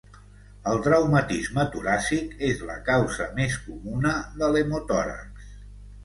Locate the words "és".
2.47-2.63